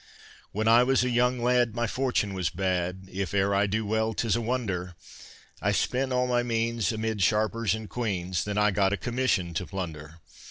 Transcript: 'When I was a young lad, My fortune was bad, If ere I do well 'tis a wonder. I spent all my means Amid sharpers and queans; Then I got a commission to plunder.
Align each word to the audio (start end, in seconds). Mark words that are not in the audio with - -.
'When 0.51 0.67
I 0.67 0.81
was 0.81 1.03
a 1.03 1.11
young 1.11 1.43
lad, 1.43 1.75
My 1.75 1.85
fortune 1.85 2.33
was 2.33 2.49
bad, 2.49 3.07
If 3.11 3.35
ere 3.35 3.53
I 3.53 3.67
do 3.67 3.85
well 3.85 4.15
'tis 4.15 4.35
a 4.35 4.41
wonder. 4.41 4.95
I 5.61 5.71
spent 5.71 6.11
all 6.11 6.25
my 6.25 6.41
means 6.41 6.91
Amid 6.91 7.21
sharpers 7.21 7.75
and 7.75 7.87
queans; 7.87 8.43
Then 8.43 8.57
I 8.57 8.71
got 8.71 8.93
a 8.93 8.97
commission 8.97 9.53
to 9.53 9.67
plunder. 9.67 10.17